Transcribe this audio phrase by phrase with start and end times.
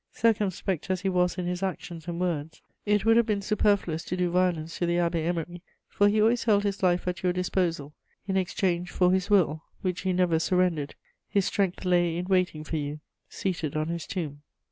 [0.13, 4.17] Circumspect as he was in his actions and words, it would have been superfluous to
[4.17, 7.93] do violence to the Abbé Émery, for he always held his life at your disposal,
[8.27, 10.95] in exchange for his will, which he never surrendered:
[11.29, 14.41] his strength lay in waiting for you, seated on his tomb.